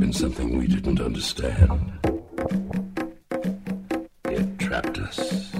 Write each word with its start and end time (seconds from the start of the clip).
been 0.00 0.12
something 0.14 0.56
we 0.56 0.66
didn't 0.66 0.98
understand. 0.98 1.92
It 4.24 4.58
trapped 4.58 4.96
us 4.96 5.52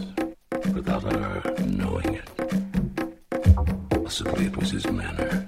without 0.73 1.05
our 1.05 1.43
knowing 1.67 2.15
it. 2.15 2.29
Possibly 3.91 4.47
it 4.47 4.57
was 4.57 4.71
his 4.71 4.87
manner. 4.91 5.40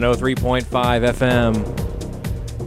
103.5 0.00 0.62
FM, 0.64 1.54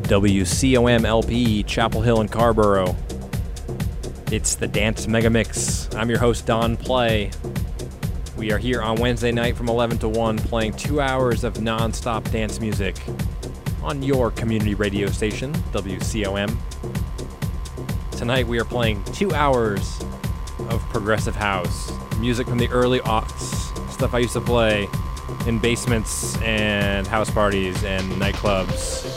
WCOM 0.03 1.05
LP, 1.05 1.63
Chapel 1.63 2.01
Hill 2.01 2.19
and 2.19 2.29
Carrboro. 2.29 2.93
It's 4.33 4.55
the 4.55 4.67
Dance 4.67 5.07
Mega 5.07 5.29
Mix. 5.29 5.87
I'm 5.95 6.09
your 6.09 6.19
host, 6.19 6.45
Don 6.45 6.75
Play. 6.75 7.31
We 8.35 8.51
are 8.51 8.57
here 8.57 8.81
on 8.81 8.97
Wednesday 8.97 9.31
night 9.31 9.55
from 9.55 9.69
11 9.69 9.99
to 9.99 10.09
1 10.09 10.39
playing 10.39 10.73
two 10.73 10.99
hours 10.99 11.45
of 11.45 11.61
non 11.61 11.93
stop 11.93 12.29
dance 12.31 12.59
music 12.59 12.97
on 13.81 14.03
your 14.03 14.31
community 14.31 14.75
radio 14.75 15.07
station, 15.07 15.53
WCOM. 15.71 16.53
Tonight 18.11 18.45
we 18.45 18.59
are 18.59 18.65
playing 18.65 19.01
two 19.13 19.33
hours 19.33 20.03
of 20.69 20.81
progressive 20.89 21.37
house, 21.37 21.93
music 22.17 22.45
from 22.45 22.57
the 22.57 22.67
early 22.71 22.99
aughts, 22.99 23.89
stuff 23.89 24.13
I 24.13 24.19
used 24.19 24.33
to 24.33 24.41
play 24.41 24.85
in 25.47 25.59
basements 25.59 26.37
and 26.41 26.90
house 27.07 27.29
parties 27.29 27.83
and 27.83 28.11
nightclubs. 28.13 29.07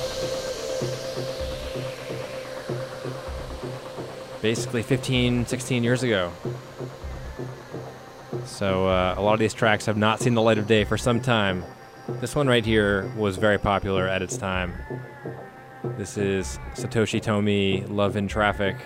Basically 4.42 4.82
15, 4.82 5.46
16 5.46 5.84
years 5.84 6.02
ago. 6.02 6.32
So 8.44 8.88
uh, 8.88 9.14
a 9.16 9.22
lot 9.22 9.32
of 9.32 9.40
these 9.40 9.54
tracks 9.54 9.86
have 9.86 9.96
not 9.96 10.20
seen 10.20 10.34
the 10.34 10.42
light 10.42 10.58
of 10.58 10.66
day 10.66 10.84
for 10.84 10.96
some 10.96 11.20
time. 11.20 11.64
This 12.20 12.36
one 12.36 12.46
right 12.46 12.64
here 12.64 13.10
was 13.16 13.36
very 13.36 13.58
popular 13.58 14.06
at 14.06 14.22
its 14.22 14.36
time. 14.36 14.74
This 15.96 16.18
is 16.18 16.58
Satoshi 16.74 17.20
Tomiie, 17.22 17.88
Love 17.88 18.16
in 18.16 18.28
Traffic. 18.28 18.76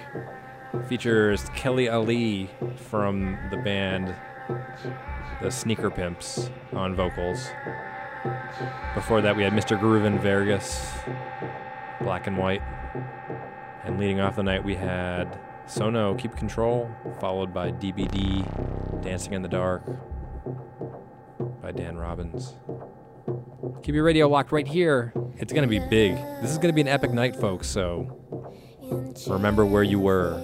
Features 0.89 1.49
Kelly 1.57 1.89
Ali 1.89 2.51
from 2.77 3.39
the 3.51 3.57
band 3.57 4.15
The 5.43 5.51
Sneaker 5.51 5.91
Pimps 5.91 6.51
on 6.73 6.95
vocals. 6.95 7.49
Before 8.95 9.21
that, 9.21 9.37
we 9.37 9.43
had 9.43 9.53
Mr. 9.53 9.79
Grooven 9.79 10.21
Vargas, 10.21 10.93
Black 12.01 12.27
and 12.27 12.37
White. 12.37 12.63
And 13.85 13.99
leading 13.99 14.21
off 14.21 14.37
the 14.37 14.43
night, 14.43 14.65
we 14.65 14.75
had 14.75 15.39
Sono, 15.67 16.15
Keep 16.15 16.37
Control, 16.37 16.91
followed 17.21 17.55
by 17.55 17.71
DBD, 17.73 19.03
Dancing 19.03 19.33
in 19.35 19.43
the 19.43 19.49
Dark, 19.49 19.83
by 21.63 21.73
Dan 21.73 21.97
Robbins. 21.97 22.55
Keep 23.83 23.95
your 23.95 24.05
radio 24.05 24.29
locked 24.29 24.53
right 24.53 24.67
here. 24.67 25.13
It's 25.37 25.53
going 25.53 25.63
to 25.63 25.69
be 25.69 25.79
big. 25.79 26.17
This 26.43 26.51
is 26.51 26.57
going 26.59 26.69
to 26.69 26.75
be 26.75 26.81
an 26.81 26.89
epic 26.89 27.13
night, 27.13 27.37
folks, 27.37 27.69
so 27.69 28.17
remember 29.29 29.65
where 29.65 29.83
you 29.83 30.01
were. 30.01 30.43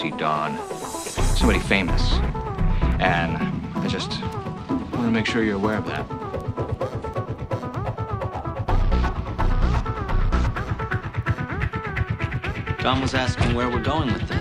See 0.00 0.10
Don. 0.12 0.56
Somebody 1.36 1.58
famous. 1.58 2.14
And 3.00 3.36
I 3.74 3.86
just 3.86 4.22
want 4.22 5.04
to 5.04 5.10
make 5.10 5.26
sure 5.26 5.42
you're 5.42 5.56
aware 5.56 5.76
of 5.76 5.86
that. 5.86 6.08
Don 12.82 13.02
was 13.02 13.12
asking 13.12 13.54
where 13.54 13.68
we're 13.68 13.82
going 13.82 14.10
with 14.10 14.26
this. 14.26 14.39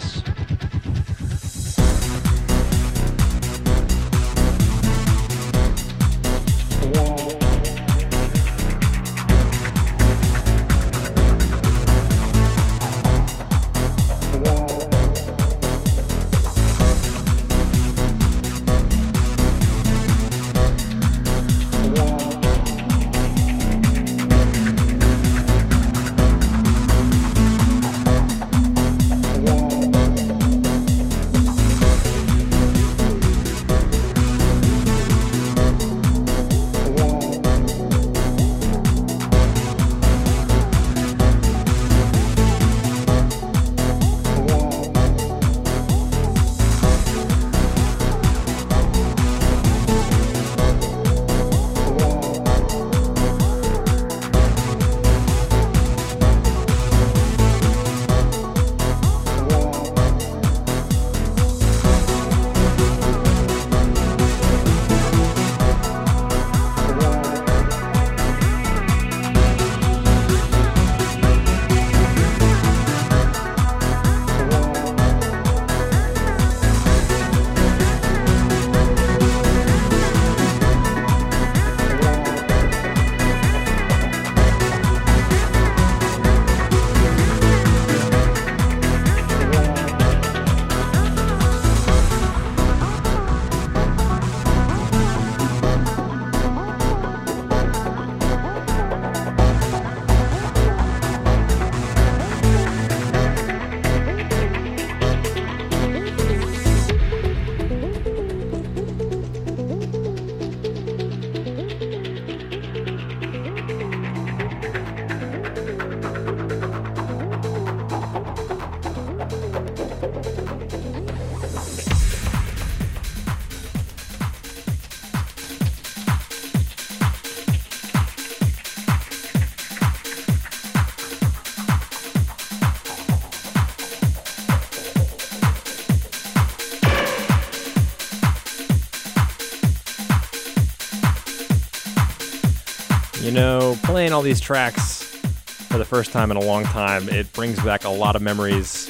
Playing 143.89 144.13
all 144.13 144.21
these 144.21 144.39
tracks 144.39 145.01
for 145.01 145.79
the 145.79 145.85
first 145.85 146.11
time 146.11 146.29
in 146.29 146.37
a 146.37 146.39
long 146.41 146.63
time, 146.63 147.09
it 147.09 147.31
brings 147.33 147.59
back 147.63 147.85
a 147.85 147.89
lot 147.89 148.15
of 148.15 148.21
memories. 148.21 148.85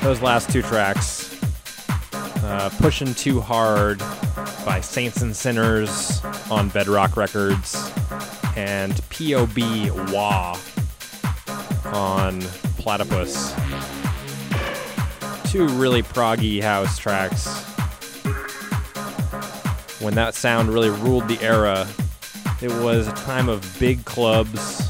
Those 0.00 0.22
last 0.22 0.48
two 0.48 0.62
tracks, 0.62 1.36
uh, 2.44 2.70
Pushing 2.78 3.12
Too 3.14 3.40
Hard 3.40 3.98
by 4.64 4.80
Saints 4.80 5.22
and 5.22 5.34
Sinners 5.34 6.24
on 6.52 6.68
Bedrock 6.68 7.16
Records, 7.16 7.92
and 8.54 8.94
POB 9.10 9.90
Wah 10.12 10.56
on 11.86 12.42
Platypus. 12.78 13.52
Two 15.50 15.66
really 15.66 16.04
proggy 16.04 16.62
house 16.62 16.96
tracks. 16.96 17.55
When 20.06 20.14
that 20.14 20.36
sound 20.36 20.68
really 20.68 20.88
ruled 20.88 21.26
the 21.26 21.36
era, 21.42 21.84
it 22.62 22.70
was 22.80 23.08
a 23.08 23.12
time 23.14 23.48
of 23.48 23.76
big 23.80 24.04
clubs. 24.04 24.88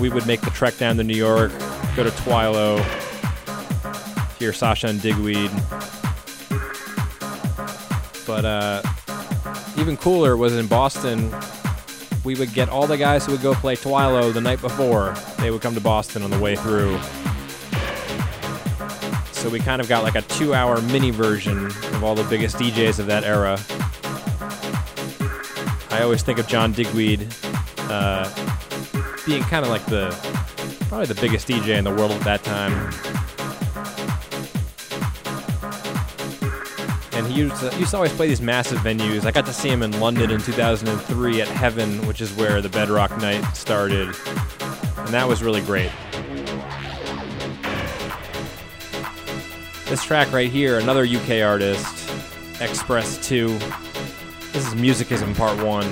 We 0.00 0.08
would 0.08 0.26
make 0.26 0.40
the 0.40 0.48
trek 0.48 0.78
down 0.78 0.96
to 0.96 1.04
New 1.04 1.14
York, 1.14 1.52
go 1.94 2.02
to 2.02 2.08
Twilo, 2.08 2.78
hear 4.38 4.54
Sasha 4.54 4.86
and 4.86 5.02
Digweed. 5.02 5.50
But 8.26 8.46
uh, 8.46 8.82
even 9.76 9.98
cooler 9.98 10.38
was 10.38 10.56
in 10.56 10.66
Boston. 10.66 11.30
We 12.24 12.36
would 12.36 12.54
get 12.54 12.70
all 12.70 12.86
the 12.86 12.96
guys 12.96 13.26
who 13.26 13.32
would 13.32 13.42
go 13.42 13.52
play 13.52 13.76
Twilo 13.76 14.32
the 14.32 14.40
night 14.40 14.62
before. 14.62 15.14
They 15.40 15.50
would 15.50 15.60
come 15.60 15.74
to 15.74 15.80
Boston 15.82 16.22
on 16.22 16.30
the 16.30 16.38
way 16.38 16.56
through. 16.56 16.98
So 19.32 19.50
we 19.50 19.58
kind 19.58 19.82
of 19.82 19.90
got 19.90 20.04
like 20.04 20.14
a 20.14 20.22
two 20.22 20.54
hour 20.54 20.80
mini 20.80 21.10
version 21.10 21.70
of 21.96 22.04
all 22.04 22.14
the 22.14 22.24
biggest 22.24 22.56
DJs 22.56 22.98
of 22.98 23.06
that 23.06 23.24
era. 23.24 23.58
I 25.90 26.02
always 26.02 26.22
think 26.22 26.38
of 26.38 26.46
John 26.46 26.72
Digweed 26.72 27.26
uh, 27.78 28.28
being 29.24 29.42
kind 29.42 29.64
of 29.64 29.70
like 29.70 29.84
the 29.86 30.10
probably 30.88 31.06
the 31.06 31.20
biggest 31.20 31.48
DJ 31.48 31.78
in 31.78 31.84
the 31.84 31.94
world 31.94 32.12
at 32.12 32.20
that 32.20 32.44
time. 32.44 32.72
And 37.14 37.26
he 37.26 37.40
used 37.40 37.56
to, 37.60 37.78
used 37.78 37.92
to 37.92 37.96
always 37.96 38.12
play 38.12 38.28
these 38.28 38.42
massive 38.42 38.78
venues. 38.80 39.24
I 39.24 39.30
got 39.30 39.46
to 39.46 39.54
see 39.54 39.70
him 39.70 39.82
in 39.82 39.98
London 39.98 40.30
in 40.30 40.40
2003 40.40 41.40
at 41.40 41.48
Heaven, 41.48 42.06
which 42.06 42.20
is 42.20 42.30
where 42.34 42.60
the 42.60 42.68
Bedrock 42.68 43.16
Night 43.18 43.42
started. 43.56 44.14
And 44.98 45.08
that 45.08 45.26
was 45.26 45.42
really 45.42 45.62
great. 45.62 45.90
This 49.96 50.04
track 50.04 50.30
right 50.30 50.50
here, 50.50 50.78
another 50.78 51.06
UK 51.06 51.42
artist, 51.42 52.10
X-Press 52.60 53.26
2. 53.26 53.48
This 54.52 54.56
is 54.56 54.74
Muzikizum 54.74 55.34
Part 55.34 55.56
1. 55.64 55.86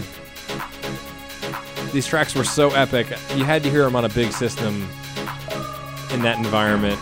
These 1.90 2.06
tracks 2.06 2.34
were 2.34 2.44
so 2.44 2.68
epic, 2.72 3.06
you 3.34 3.44
had 3.44 3.62
to 3.62 3.70
hear 3.70 3.84
them 3.84 3.96
on 3.96 4.04
a 4.04 4.10
big 4.10 4.30
system 4.32 4.86
in 6.12 6.20
that 6.20 6.36
environment. 6.36 7.00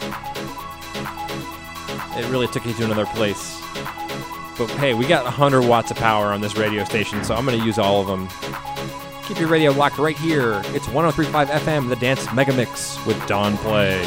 It 2.16 2.30
really 2.30 2.46
took 2.46 2.64
you 2.64 2.72
to 2.74 2.84
another 2.84 3.06
place. 3.06 3.60
But 4.56 4.70
hey, 4.78 4.94
we 4.94 5.04
got 5.04 5.24
100 5.24 5.62
watts 5.62 5.90
of 5.90 5.96
power 5.96 6.26
on 6.26 6.40
this 6.40 6.56
radio 6.56 6.84
station, 6.84 7.24
so 7.24 7.34
I'm 7.34 7.44
going 7.44 7.58
to 7.58 7.66
use 7.66 7.80
all 7.80 8.00
of 8.00 8.06
them. 8.06 8.28
Keep 9.26 9.40
your 9.40 9.48
radio 9.48 9.72
locked 9.72 9.98
right 9.98 10.16
here. 10.16 10.62
It's 10.66 10.86
1035 10.86 11.48
FM, 11.48 11.88
the 11.88 11.96
Dance 11.96 12.32
Mega 12.32 12.52
Mix 12.52 13.04
with 13.06 13.26
Don 13.26 13.56
Play. 13.56 14.00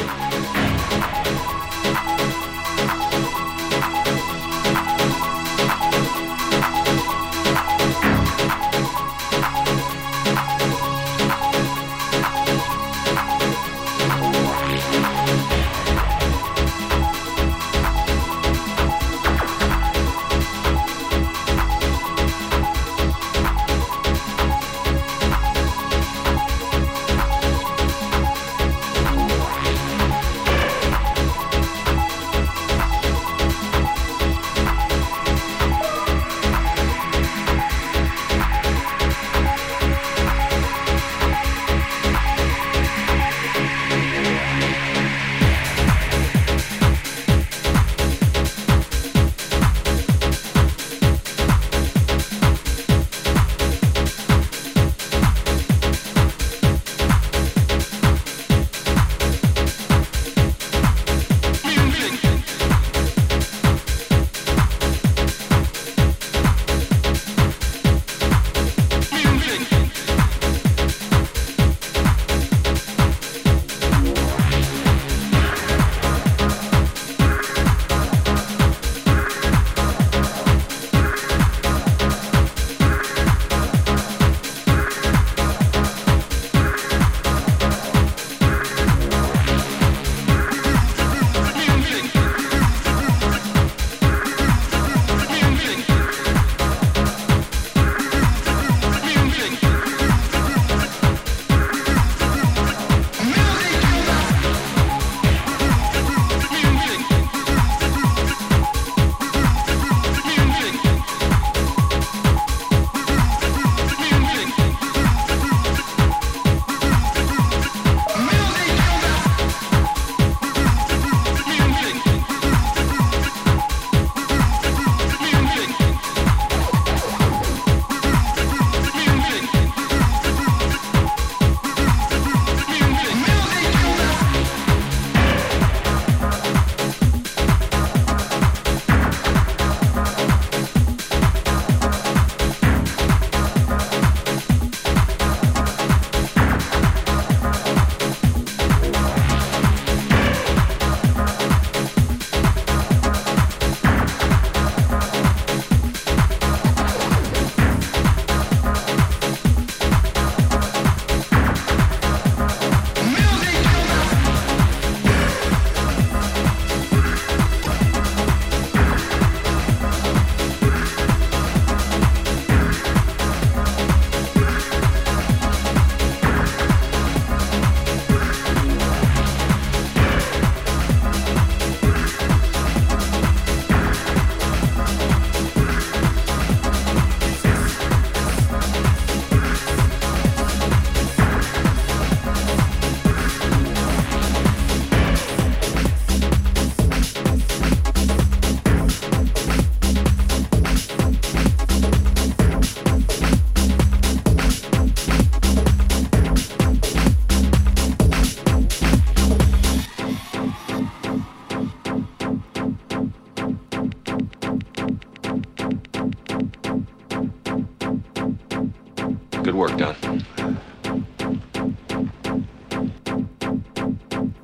Work, 219.56 219.76
Don. 219.78 219.94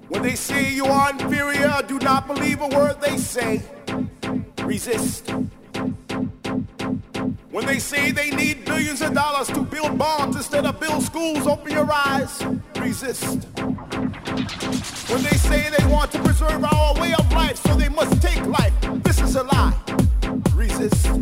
When 0.08 0.22
they 0.22 0.34
say 0.34 0.72
you 0.72 0.86
are 0.86 1.10
inferior, 1.10 1.82
do 1.86 1.98
not 1.98 2.26
believe 2.26 2.62
a 2.62 2.68
word 2.68 3.00
they 3.02 3.18
say. 3.18 3.62
Resist. 4.64 5.30
When 7.50 7.66
they 7.66 7.78
say 7.78 8.10
they 8.10 8.30
need 8.30 8.64
billions 8.64 9.02
of 9.02 9.12
dollars 9.12 9.48
to 9.48 9.62
build 9.62 9.98
bombs 9.98 10.36
instead 10.36 10.64
of 10.64 10.80
build 10.80 11.02
schools, 11.02 11.46
open 11.46 11.72
your 11.72 11.90
eyes. 11.92 12.42
Resist. 12.76 13.44
When 15.10 15.22
they 15.22 15.36
say 15.36 15.68
they 15.76 15.86
want 15.92 16.10
to 16.12 16.22
preserve 16.22 16.64
our 16.64 16.94
way 16.94 17.12
of 17.12 17.30
life, 17.32 17.58
so 17.58 17.74
they 17.74 17.90
must 17.90 18.22
take 18.22 18.44
life. 18.46 18.72
This 19.02 19.20
is 19.20 19.36
a 19.36 19.42
lie. 19.42 19.74
Resist. 20.54 21.21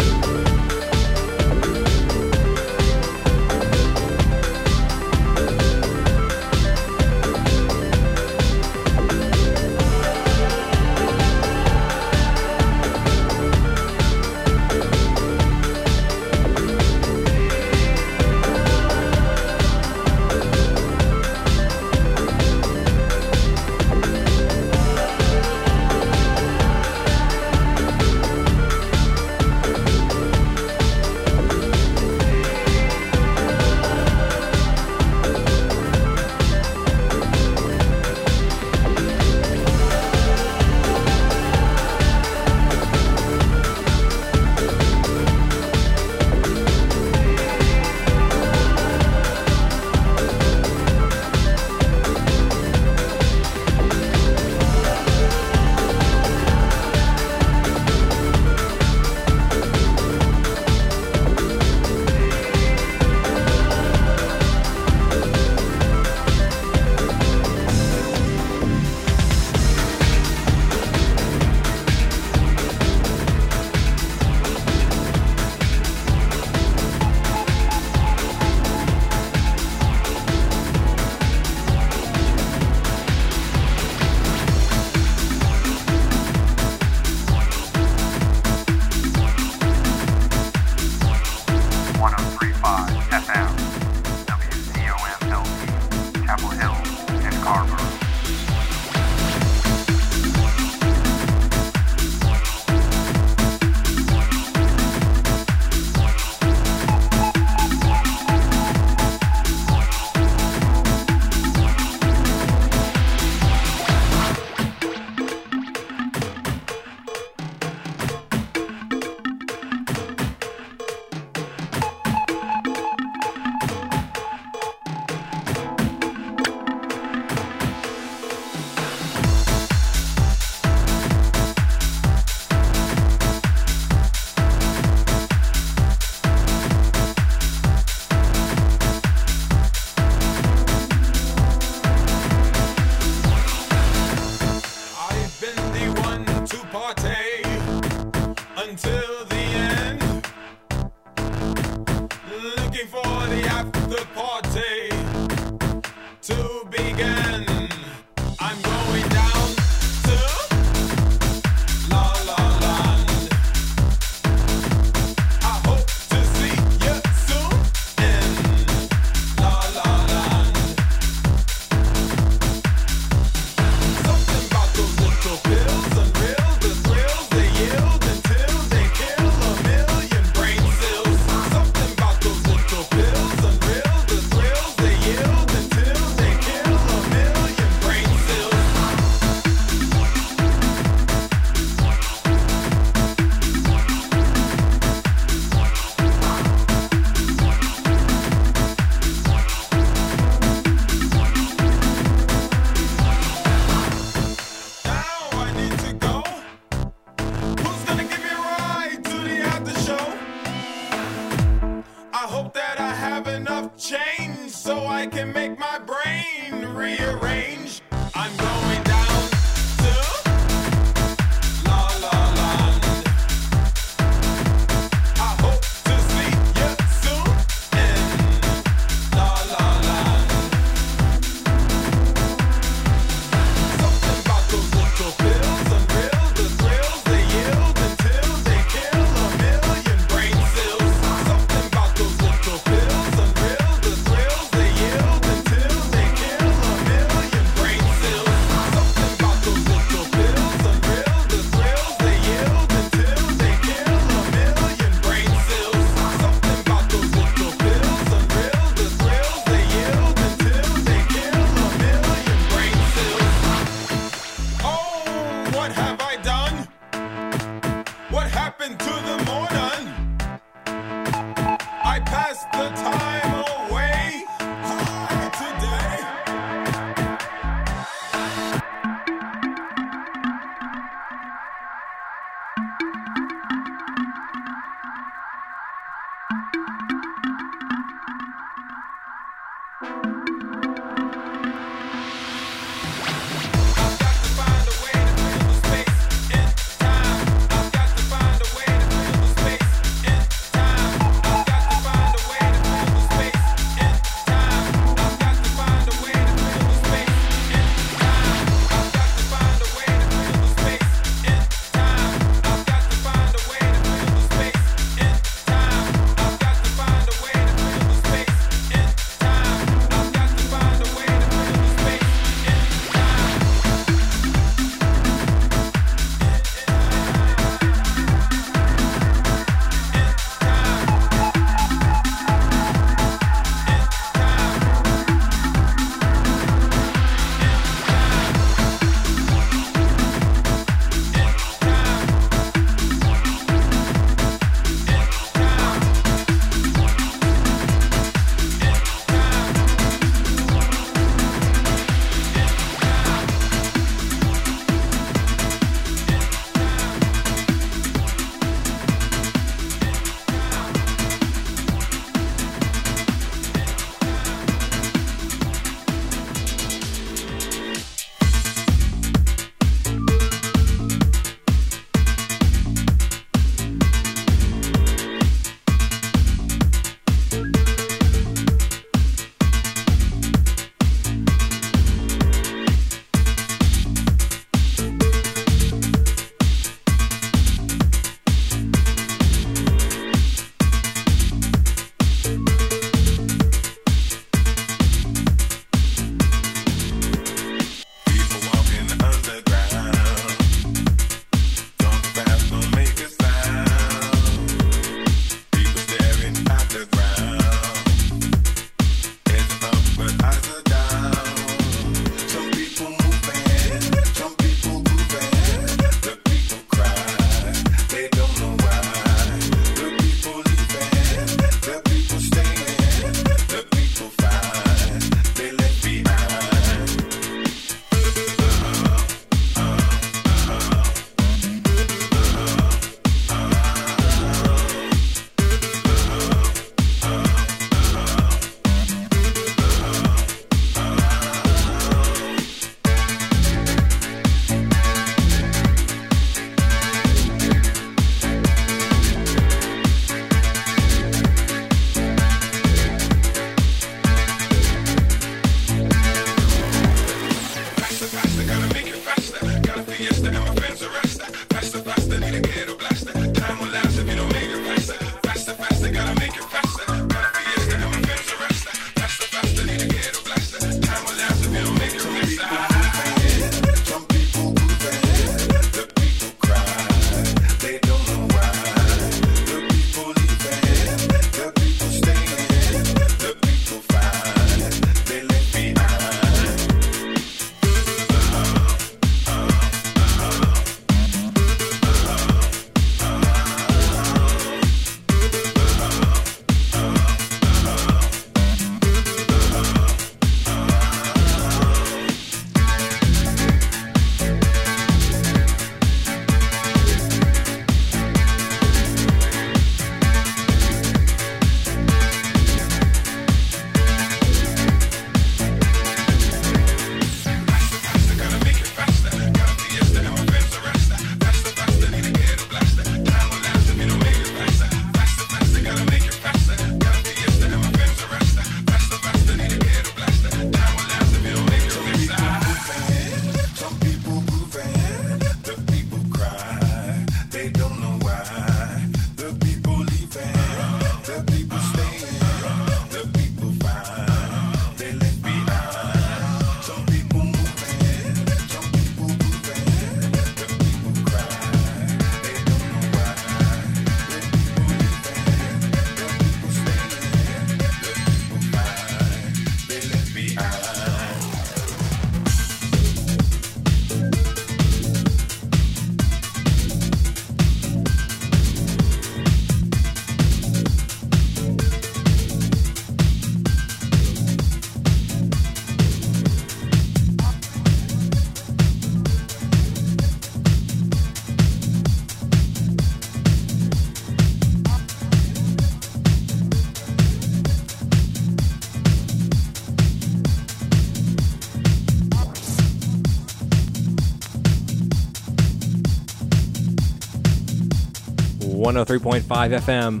103.5 598.70 599.22
FM, 599.62 600.00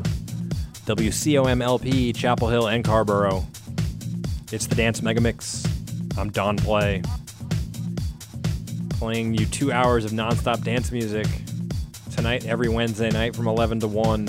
WCOM 0.86 1.60
LP, 1.60 2.12
Chapel 2.12 2.46
Hill 2.46 2.68
and 2.68 2.84
Carrboro. 2.84 3.44
It's 4.52 4.68
the 4.68 4.76
Dance 4.76 5.00
Megamix. 5.00 5.66
I'm 6.16 6.30
Don 6.30 6.56
Play. 6.56 7.02
Playing 8.90 9.34
you 9.34 9.46
two 9.46 9.72
hours 9.72 10.04
of 10.04 10.12
nonstop 10.12 10.62
dance 10.62 10.92
music 10.92 11.26
tonight, 12.14 12.46
every 12.46 12.68
Wednesday 12.68 13.10
night 13.10 13.34
from 13.34 13.48
11 13.48 13.80
to 13.80 13.88
1. 13.88 14.28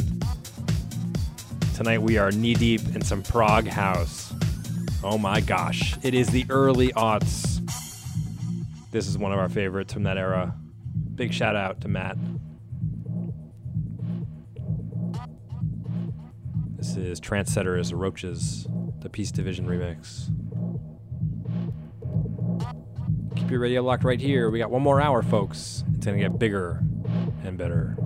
Tonight 1.75 2.01
we 2.01 2.17
are 2.17 2.31
knee 2.31 2.55
deep 2.55 2.81
in 2.95 3.03
some 3.03 3.21
prog 3.21 3.67
house. 3.67 4.33
Oh 5.03 5.19
my 5.19 5.39
gosh, 5.39 5.95
it 6.01 6.15
is 6.15 6.29
the 6.29 6.47
early 6.49 6.91
aughts. 6.93 7.59
This 8.89 9.07
is 9.07 9.19
one 9.19 9.33
of 9.33 9.37
our 9.37 9.49
favorites 9.49 9.93
from 9.93 10.01
that 10.03 10.17
era. 10.17 10.55
Big 11.13 11.31
shout 11.31 11.55
out 11.55 11.81
to 11.81 11.87
Matt. 11.87 12.17
Is 17.12 17.20
Trancesetters 17.20 17.91
Roaches, 17.93 18.68
the 19.01 19.09
Peace 19.09 19.32
Division 19.32 19.66
remix. 19.68 20.30
Keep 23.36 23.51
your 23.51 23.59
radio 23.59 23.82
locked 23.82 24.05
right 24.05 24.20
here. 24.20 24.49
We 24.49 24.59
got 24.59 24.72
one 24.72 24.82
more 24.82 25.01
hour, 25.01 25.22
folks. 25.22 25.84
It's 25.93 26.05
going 26.05 26.18
to 26.18 26.24
get 26.24 26.39
bigger 26.39 26.82
and 27.43 27.57
better. 27.57 27.97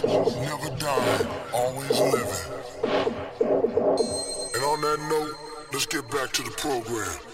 Roaches, 0.00 0.36
never 0.36 0.68
dying, 0.76 1.28
always 1.52 2.00
living. 2.00 2.52
And 4.54 4.62
on 4.64 4.80
that 4.80 4.98
note, 5.10 5.34
let's 5.72 5.86
get 5.86 6.08
back 6.10 6.32
to 6.32 6.42
the 6.42 6.50
program. 6.50 7.31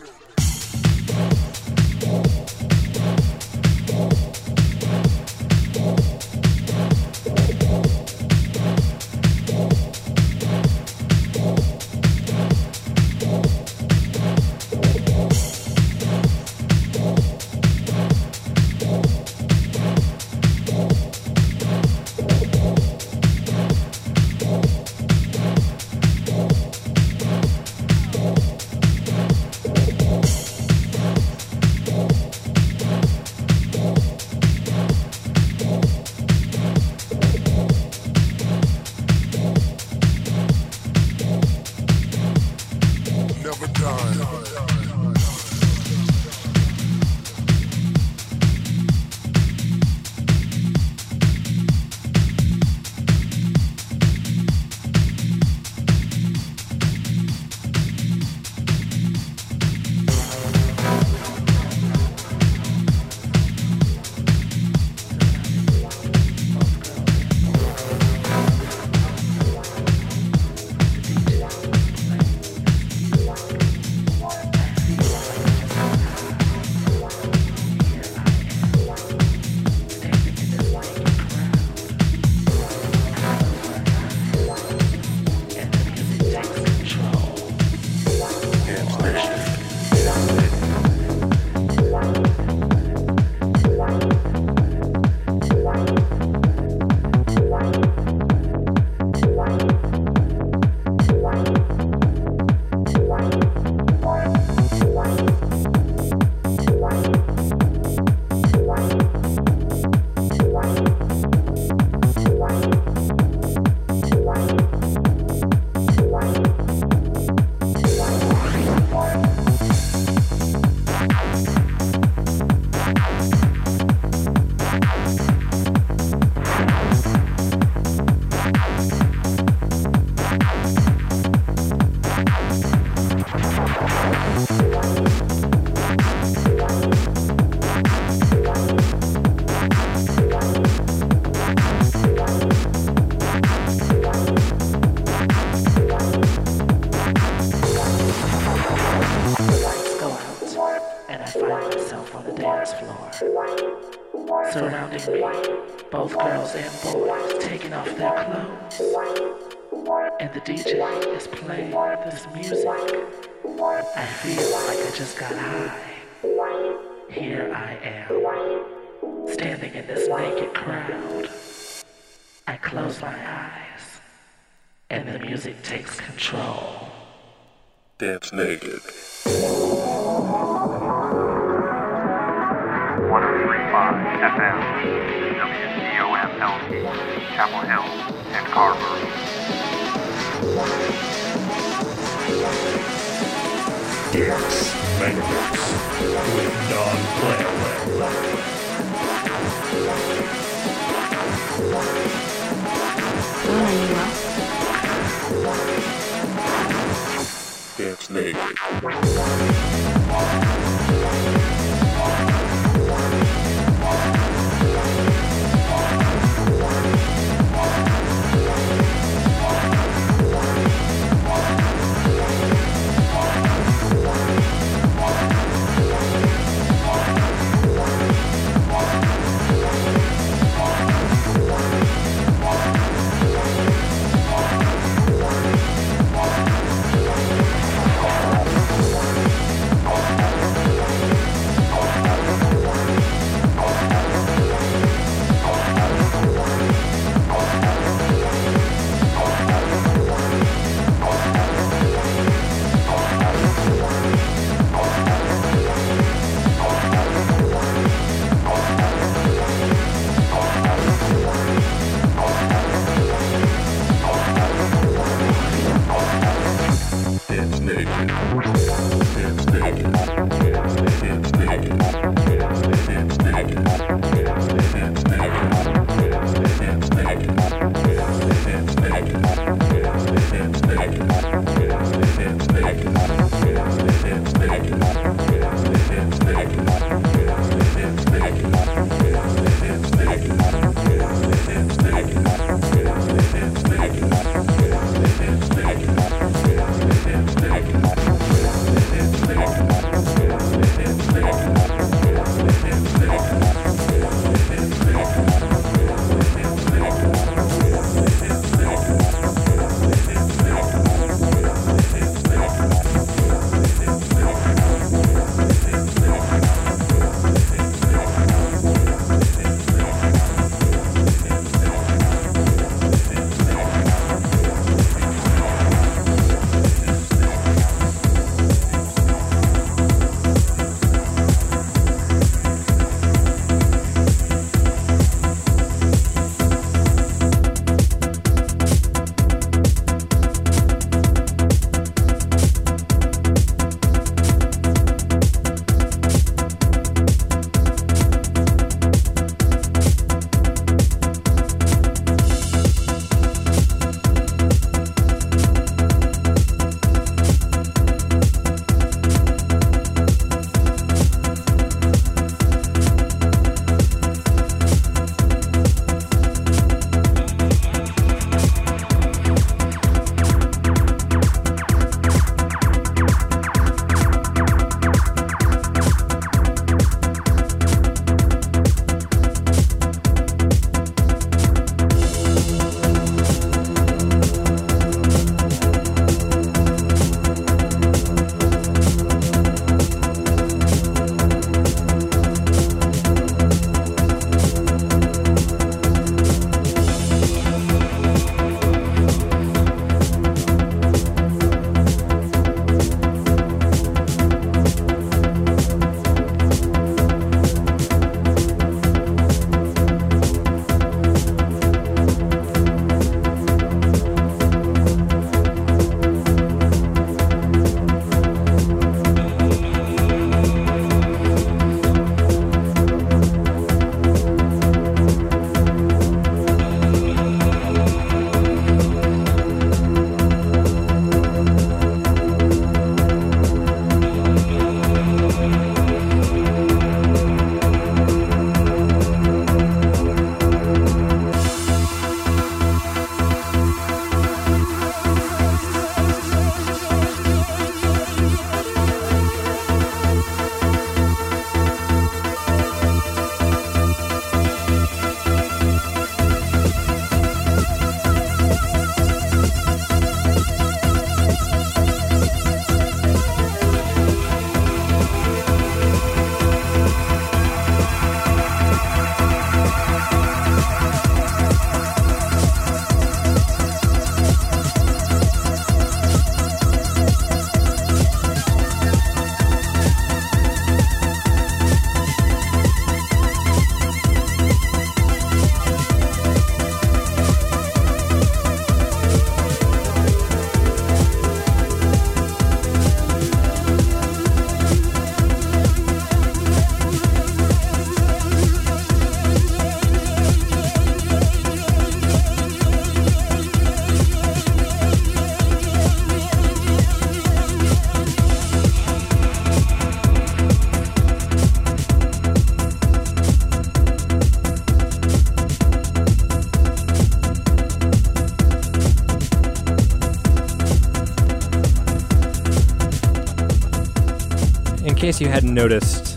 Case 525.09 525.22
you 525.22 525.28
hadn't 525.28 525.54
noticed, 525.54 526.16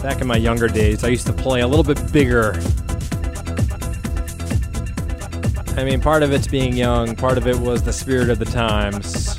back 0.00 0.20
in 0.20 0.28
my 0.28 0.36
younger 0.36 0.68
days, 0.68 1.02
I 1.02 1.08
used 1.08 1.26
to 1.26 1.32
play 1.32 1.62
a 1.62 1.66
little 1.66 1.82
bit 1.82 2.12
bigger. 2.12 2.52
I 5.76 5.82
mean, 5.82 6.00
part 6.00 6.22
of 6.22 6.32
it's 6.32 6.46
being 6.46 6.76
young, 6.76 7.16
part 7.16 7.36
of 7.36 7.48
it 7.48 7.58
was 7.58 7.82
the 7.82 7.92
spirit 7.92 8.30
of 8.30 8.38
the 8.38 8.44
times. 8.44 9.34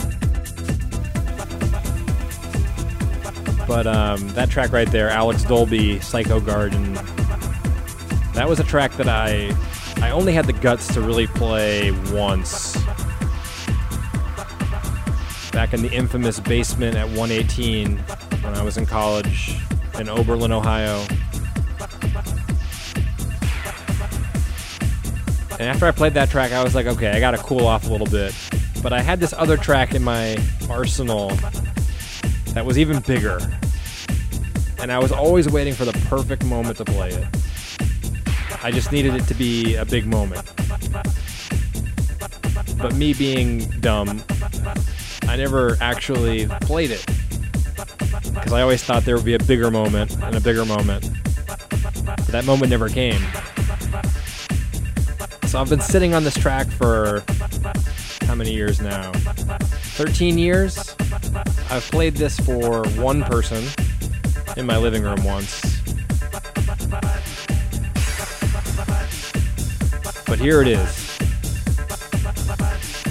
But 3.65 3.87
um, 3.87 4.27
that 4.33 4.49
track 4.49 4.73
right 4.73 4.91
there, 4.91 5.09
Alex 5.09 5.45
Dolby, 5.45 6.01
Psycho 6.01 6.41
Garden, 6.41 6.93
that 8.33 8.49
was 8.49 8.59
a 8.59 8.65
track 8.65 8.91
that 8.97 9.07
I 9.07 9.55
I 10.01 10.11
only 10.11 10.33
had 10.33 10.43
the 10.43 10.51
guts 10.51 10.93
to 10.95 10.99
really 10.99 11.27
play 11.27 11.91
once. 12.11 12.75
Back 15.53 15.73
in 15.73 15.81
the 15.81 15.89
infamous 15.93 16.41
basement 16.41 16.97
at 16.97 17.07
118 17.07 18.03
when 18.45 18.55
I 18.55 18.61
was 18.61 18.77
in 18.77 18.85
college 18.85 19.55
in 19.99 20.07
Oberlin, 20.07 20.51
Ohio. 20.51 21.03
And 25.57 25.69
after 25.69 25.85
I 25.85 25.91
played 25.91 26.13
that 26.13 26.29
track, 26.29 26.51
I 26.51 26.63
was 26.63 26.75
like, 26.75 26.85
okay, 26.85 27.11
I 27.11 27.19
gotta 27.19 27.37
cool 27.37 27.65
off 27.65 27.87
a 27.87 27.91
little 27.91 28.07
bit. 28.07 28.35
But 28.83 28.93
I 28.93 29.01
had 29.01 29.19
this 29.19 29.33
other 29.33 29.57
track 29.57 29.95
in 29.95 30.03
my 30.03 30.37
arsenal 30.69 31.29
that 32.53 32.65
was 32.65 32.77
even 32.77 32.99
bigger. 32.99 33.39
And 34.79 34.91
I 34.91 34.99
was 34.99 35.11
always 35.11 35.49
waiting 35.49 35.73
for 35.73 35.85
the 35.85 35.93
perfect 36.07 36.45
moment 36.45 36.77
to 36.77 36.85
play 36.85 37.09
it. 37.09 37.27
I 38.61 38.71
just 38.71 38.91
needed 38.91 39.15
it 39.15 39.23
to 39.27 39.33
be 39.33 39.75
a 39.75 39.85
big 39.85 40.05
moment. 40.05 40.45
But 42.77 42.93
me 42.95 43.13
being 43.13 43.59
dumb, 43.79 44.21
I 45.23 45.37
never 45.37 45.77
actually 45.81 46.47
played 46.61 46.91
it. 46.91 47.05
Because 48.45 48.59
I 48.59 48.61
always 48.61 48.83
thought 48.83 49.05
there 49.05 49.15
would 49.15 49.25
be 49.25 49.33
a 49.33 49.39
bigger 49.39 49.71
moment 49.71 50.15
and 50.21 50.35
a 50.35 50.39
bigger 50.39 50.65
moment. 50.65 51.09
But 52.05 52.27
that 52.27 52.45
moment 52.45 52.69
never 52.69 52.89
came. 52.89 53.19
So 55.47 55.59
I've 55.59 55.67
been 55.67 55.81
sitting 55.81 56.13
on 56.13 56.23
this 56.23 56.35
track 56.35 56.67
for 56.67 57.23
how 58.27 58.35
many 58.35 58.53
years 58.53 58.79
now? 58.79 59.11
13 59.13 60.37
years? 60.37 60.95
I've 61.71 61.89
played 61.89 62.17
this 62.17 62.39
for 62.39 62.87
one 62.89 63.23
person 63.23 63.65
in 64.57 64.67
my 64.67 64.77
living 64.77 65.01
room 65.01 65.23
once. 65.23 65.81
But 70.27 70.37
here 70.37 70.61
it 70.61 70.67
is. 70.67 71.17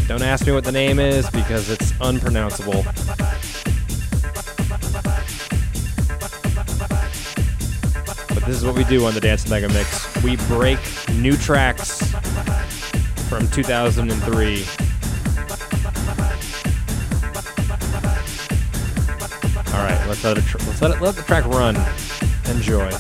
Don't 0.07 0.23
ask 0.23 0.47
me 0.47 0.53
what 0.53 0.63
the 0.63 0.71
name 0.71 1.01
is 1.01 1.29
because 1.31 1.71
it's 1.71 1.93
unpronounceable. 2.01 2.85
This 8.47 8.57
is 8.57 8.65
what 8.65 8.75
we 8.75 8.85
do 8.85 9.07
on 9.07 9.15
the 9.15 9.21
Dance 9.21 9.49
Mega 9.49 9.69
Mix. 9.69 10.23
We 10.23 10.37
break 10.49 10.79
new 11.15 11.37
tracks 11.37 12.13
from 13.29 13.49
2003. 13.49 14.65
All 19.73 19.83
right, 19.83 20.07
let's 20.07 20.23
let 20.23 20.39
it 20.39 20.45
let's 20.67 20.83
let 20.83 20.91
it 20.91 21.01
let 21.01 21.15
the 21.17 21.23
track 21.23 21.45
run. 21.47 21.77
Enjoy. 22.55 22.91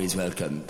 Always 0.00 0.16
welcome. 0.16 0.69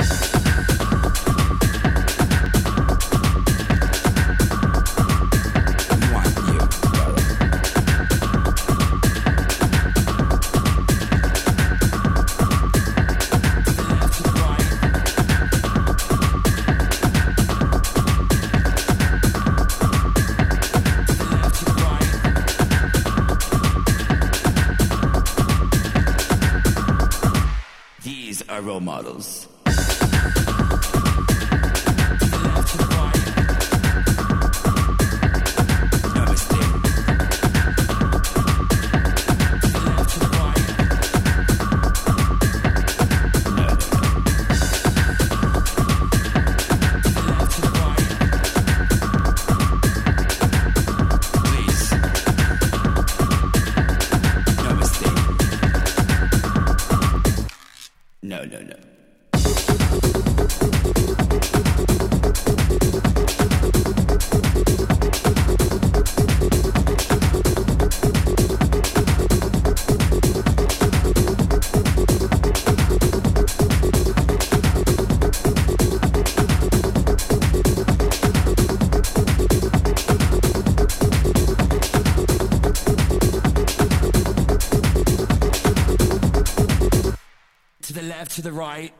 To 88.29 88.43
the 88.43 88.53
right. 88.53 88.93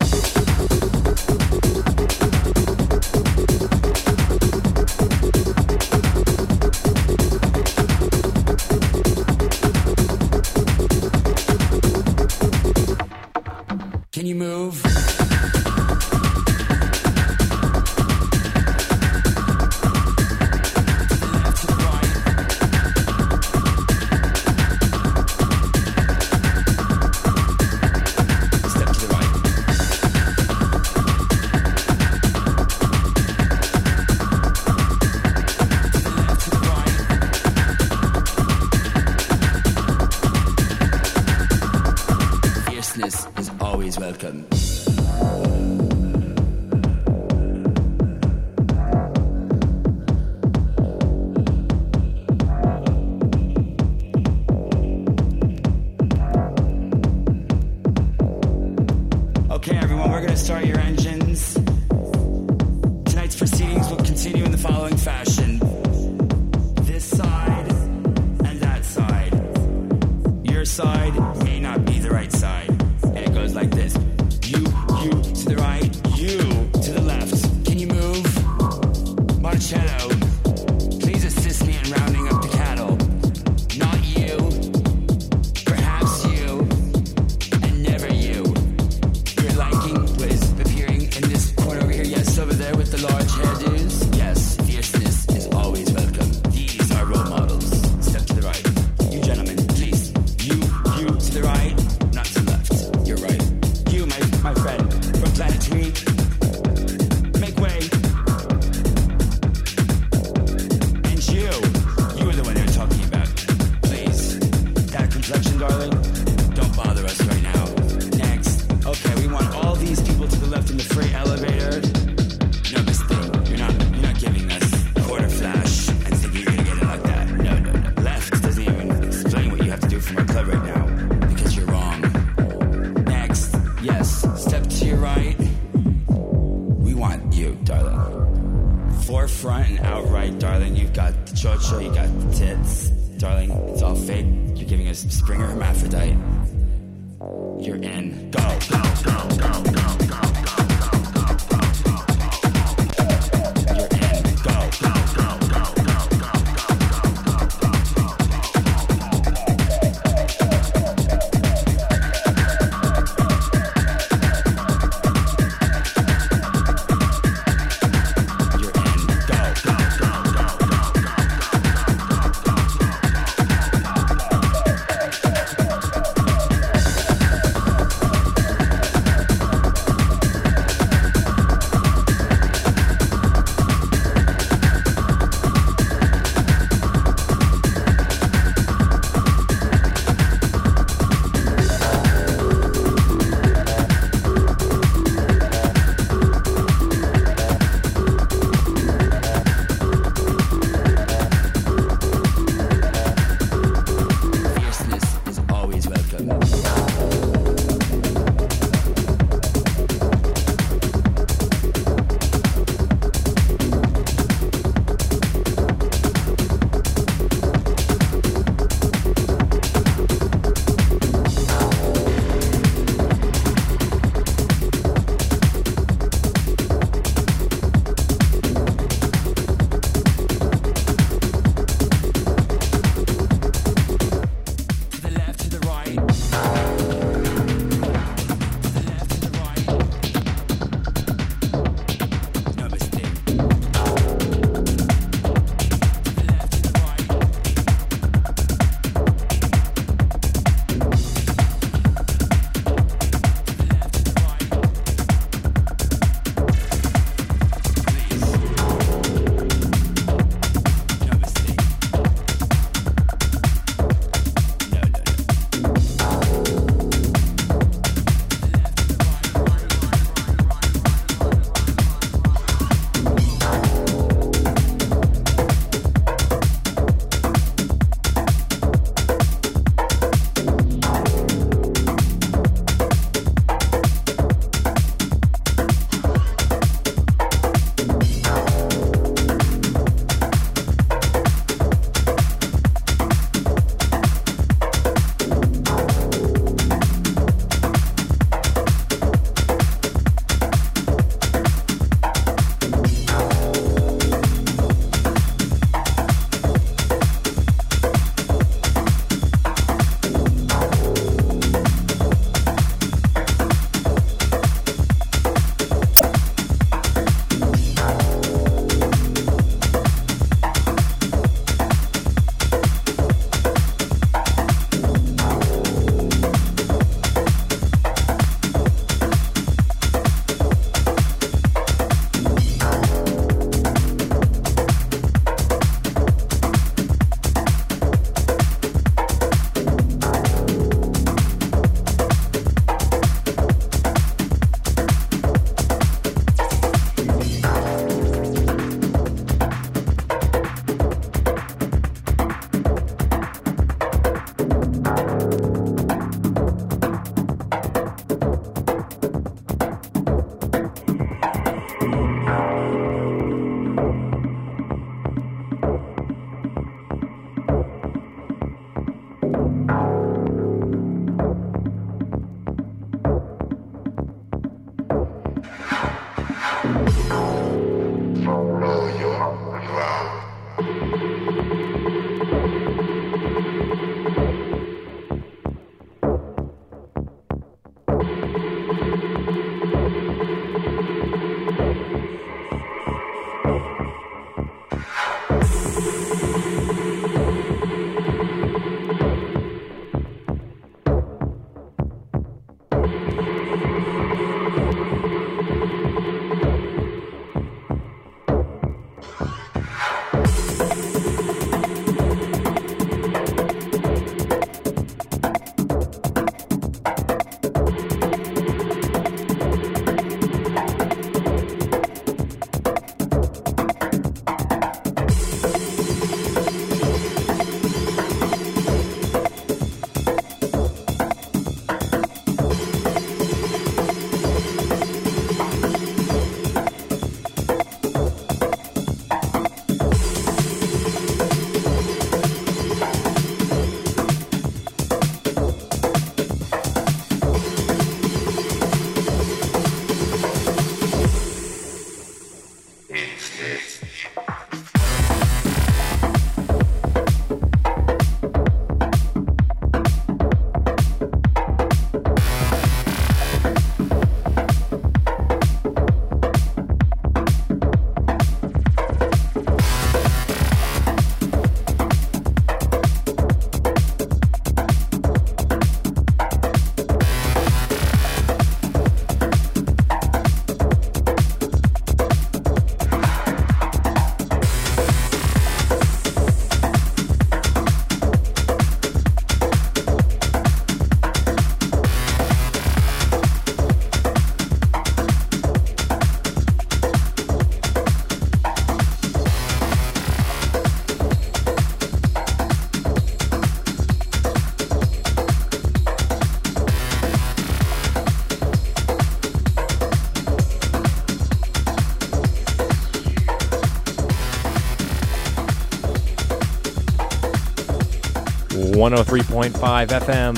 103.5 518.81 519.89
FM, 519.89 520.35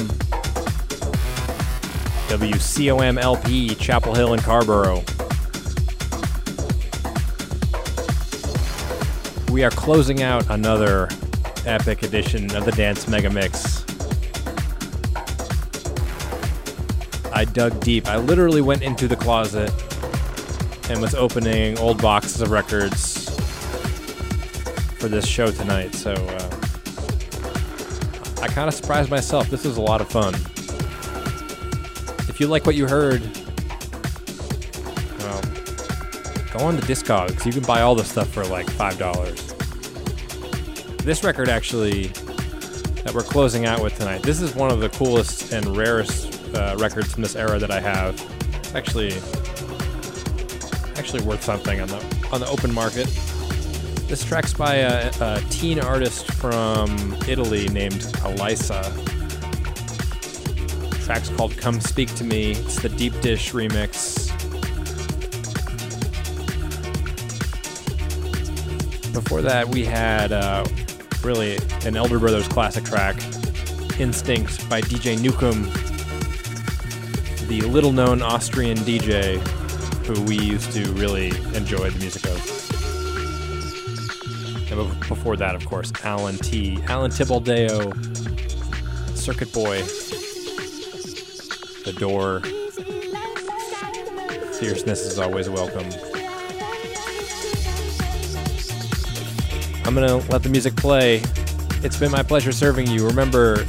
WCOM 2.27 3.21
LP, 3.21 3.73
Chapel 3.77 4.17
Hill 4.17 4.33
and 4.33 4.43
Carrboro. 4.43 5.05
We 9.53 9.63
are 9.63 9.71
closing 9.71 10.25
out 10.25 10.51
another 10.51 11.09
epic 11.67 12.03
edition 12.03 12.53
of 12.57 12.65
the 12.65 12.73
Dance 12.73 13.07
Mega 13.07 13.31
Mix. 13.31 13.85
I 17.33 17.45
dug 17.45 17.79
deep. 17.79 18.09
I 18.09 18.17
literally 18.17 18.61
went 18.61 18.83
into 18.83 19.07
the 19.07 19.15
closet 19.15 19.71
and 20.91 21.01
was 21.01 21.15
opening 21.15 21.79
old 21.79 22.03
boxes 22.03 22.41
of 22.41 22.51
records 22.51 23.31
for 24.99 25.07
this 25.07 25.29
show 25.29 25.53
tonight. 25.53 25.95
So 25.95 26.13
uh, 26.13 26.52
kind 28.53 28.69
of 28.69 28.75
surprised 28.75 29.11
myself. 29.11 29.49
This 29.49 29.65
was 29.65 29.79
a 29.79 29.81
lot 29.81 30.01
of 30.01 30.09
fun. 30.09 30.35
If 32.29 32.39
you 32.39 32.47
like 32.47 32.67
what 32.67 32.75
you 32.75 32.87
heard, 32.87 33.23
well, 35.19 35.43
go 36.53 36.65
on 36.65 36.77
to 36.77 36.83
Discogs. 36.87 37.47
You 37.47 37.53
can 37.53 37.63
buy 37.63 37.81
all 37.81 37.95
this 37.95 38.11
stuff 38.11 38.29
for 38.29 38.45
like 38.45 38.69
five 38.71 38.99
dollars. 38.99 39.55
This 40.99 41.25
record 41.25 41.49
actually 41.49 42.09
that 43.05 43.13
we're 43.15 43.23
closing 43.23 43.65
out 43.65 43.83
with 43.83 43.97
tonight. 43.97 44.23
This 44.23 44.41
is 44.41 44.55
one 44.55 44.71
of 44.71 44.81
the 44.81 44.89
coolest 44.91 45.53
and 45.53 45.77
rarest 45.77 46.55
uh, 46.55 46.77
records 46.79 47.13
from 47.13 47.23
this 47.23 47.35
era 47.35 47.59
that 47.59 47.71
I 47.71 47.81
have. 47.81 48.15
It's 48.59 48.75
actually 48.75 49.15
actually 50.97 51.23
worth 51.25 51.43
something 51.43 51.81
on 51.81 51.89
the 51.89 52.29
on 52.33 52.41
the 52.41 52.47
open 52.49 52.73
market. 52.73 53.07
This 54.09 54.23
track's 54.25 54.53
by 54.53 54.75
a, 54.77 55.11
a 55.21 55.41
teen 55.49 55.81
artist 55.81 56.22
from 56.43 57.17
Italy 57.29 57.69
named 57.69 58.05
Elisa. 58.25 58.83
Track's 61.05 61.29
called 61.29 61.57
"Come 61.57 61.81
Speak 61.81 62.13
to 62.17 62.25
Me." 62.25 62.51
It's 62.51 62.83
the 62.83 62.89
Deep 62.89 63.13
Dish 63.21 63.53
remix. 63.53 64.27
Before 69.13 69.41
that, 69.41 69.69
we 69.69 69.85
had 69.85 70.33
uh, 70.33 70.65
really 71.23 71.59
an 71.87 71.97
Elder 71.97 72.19
Brothers 72.19 72.49
classic 72.49 72.83
track, 72.83 73.23
"Instinct" 74.01 74.69
by 74.69 74.81
DJ 74.81 75.17
Nukem, 75.19 75.71
the 77.47 77.61
little-known 77.61 78.21
Austrian 78.21 78.79
DJ 78.79 79.39
who 80.07 80.21
we 80.23 80.37
used 80.37 80.73
to 80.73 80.93
really 80.95 81.29
enjoy 81.55 81.89
the 81.89 81.99
music 82.01 82.25
of. 82.25 82.52
Before 85.09 85.37
that, 85.37 85.55
of 85.55 85.65
course, 85.67 85.93
Alan 86.05 86.37
T. 86.37 86.79
Alan 86.89 87.11
Tibaldeo, 87.11 87.93
Circuit 89.17 89.53
Boy, 89.53 89.83
The 91.85 91.93
Door. 91.99 92.43
Seriousness 94.53 95.01
is 95.01 95.19
always 95.19 95.49
welcome. 95.49 95.87
I'm 99.85 99.95
gonna 99.95 100.17
let 100.29 100.43
the 100.43 100.49
music 100.49 100.77
play. 100.77 101.23
It's 101.83 101.99
been 101.99 102.13
my 102.13 102.23
pleasure 102.23 102.53
serving 102.53 102.87
you. 102.87 103.07
Remember, 103.07 103.67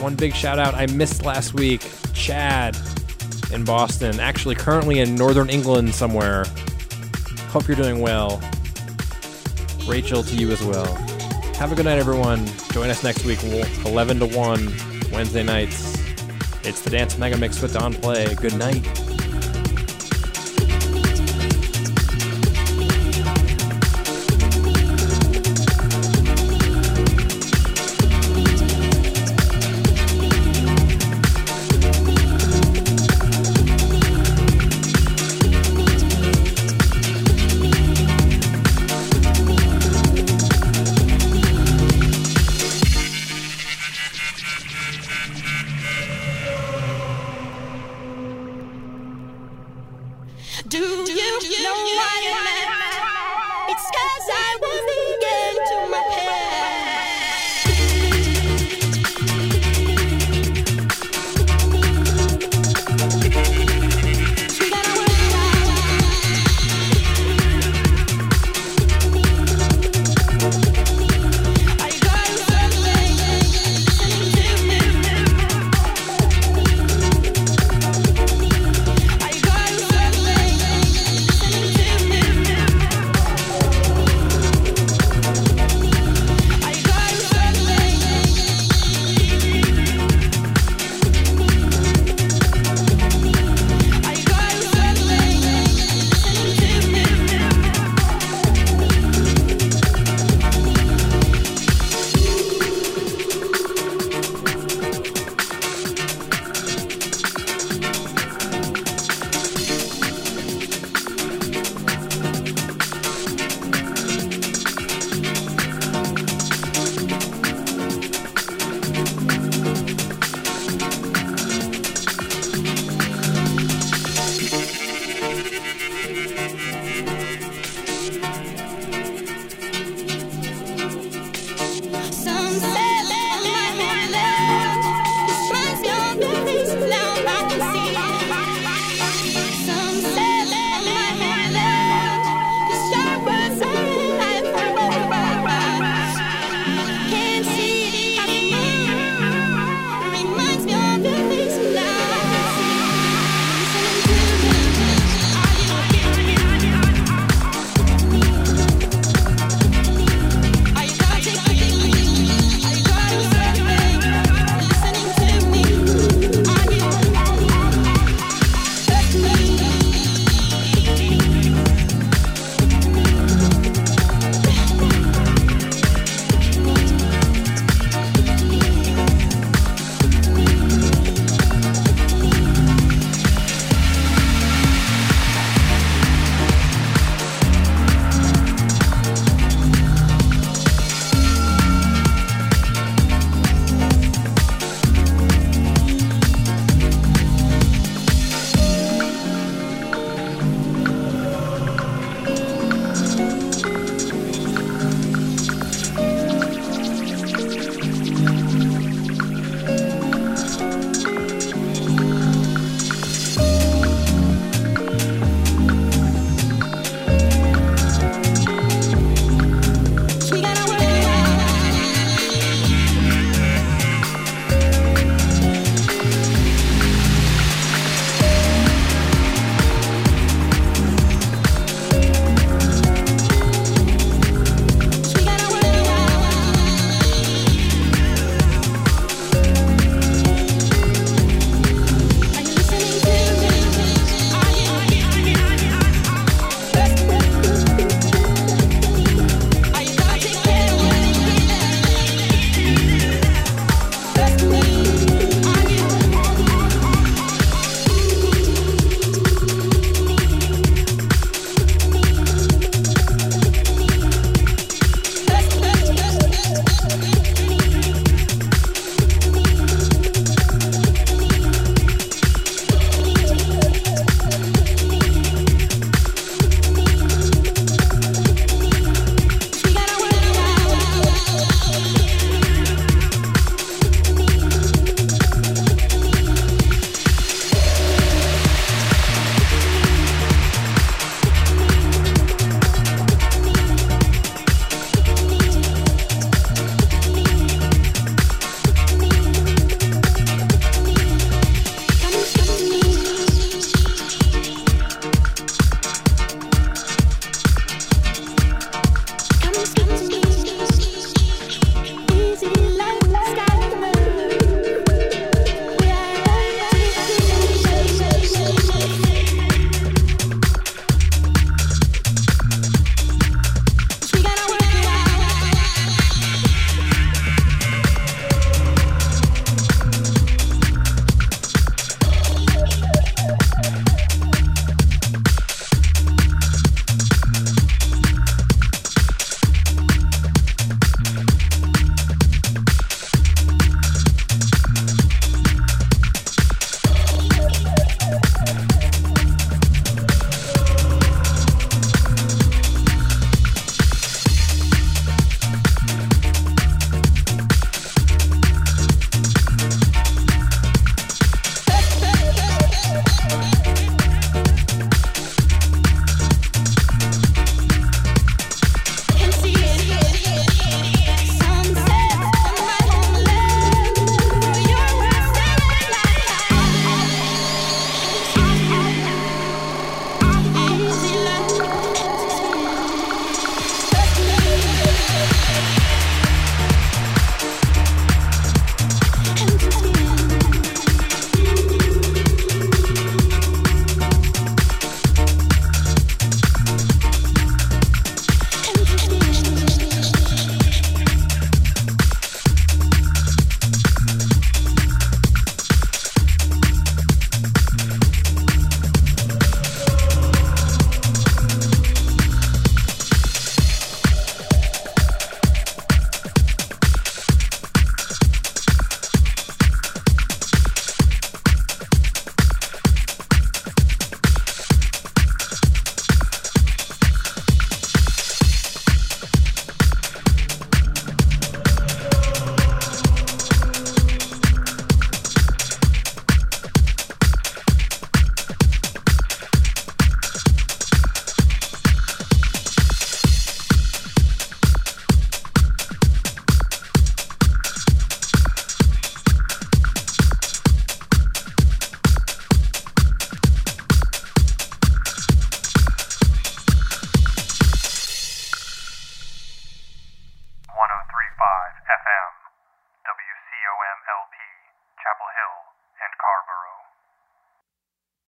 One 0.00 0.14
big 0.14 0.34
shout 0.34 0.58
out 0.58 0.74
I 0.74 0.86
missed 0.86 1.24
last 1.24 1.54
week 1.54 1.82
Chad 2.12 2.76
in 3.52 3.64
Boston, 3.64 4.18
actually, 4.20 4.54
currently 4.54 5.00
in 5.00 5.14
northern 5.14 5.48
England 5.48 5.94
somewhere. 5.94 6.44
Hope 7.48 7.68
you're 7.68 7.76
doing 7.76 8.00
well. 8.00 8.42
Rachel, 9.86 10.22
to 10.22 10.34
you 10.34 10.50
as 10.50 10.62
well. 10.62 10.92
Have 11.54 11.72
a 11.72 11.74
good 11.74 11.84
night, 11.84 11.98
everyone. 11.98 12.44
Join 12.72 12.90
us 12.90 13.04
next 13.04 13.24
week, 13.24 13.42
11 13.44 14.18
to 14.18 14.26
1, 14.26 14.68
Wednesday 15.12 15.42
nights. 15.42 15.96
It's 16.64 16.80
the 16.80 16.90
Dance 16.90 17.18
Mega 17.18 17.36
Mix 17.36 17.60
with 17.62 17.74
Don 17.74 17.94
Play. 17.94 18.34
Good 18.34 18.56
night. 18.56 19.05